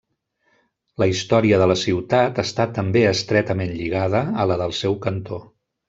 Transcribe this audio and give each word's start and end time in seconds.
La 1.03 1.07
història 1.11 1.59
de 1.63 1.67
la 1.71 1.75
ciutat 1.83 2.41
està 2.45 2.67
també 2.79 3.05
estretament 3.13 3.75
lligada 3.83 4.27
a 4.45 4.51
la 4.55 4.63
del 4.65 4.79
seu 4.85 4.99
cantó. 5.09 5.45